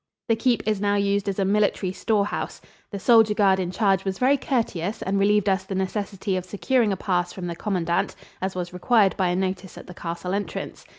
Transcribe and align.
The 0.29 0.35
keep 0.35 0.67
is 0.67 0.81
now 0.81 0.95
used 0.95 1.29
as 1.29 1.37
a 1.37 1.45
military 1.45 1.91
storehouse. 1.93 2.59
The 2.89 2.97
soldier 2.97 3.35
guard 3.35 3.59
in 3.59 3.69
charge 3.69 4.03
was 4.03 4.17
very 4.17 4.35
courteous 4.35 5.03
and 5.03 5.19
relieved 5.19 5.47
us 5.47 5.63
the 5.63 5.75
necessity 5.75 6.35
of 6.35 6.43
securing 6.43 6.91
a 6.91 6.97
pass 6.97 7.31
from 7.31 7.45
the 7.45 7.55
commandant, 7.55 8.15
as 8.41 8.55
was 8.55 8.73
required 8.73 9.15
by 9.15 9.27
a 9.27 9.35
notice 9.35 9.77
at 9.77 9.85
the 9.85 9.93
castle 9.93 10.33
entrance. 10.33 10.85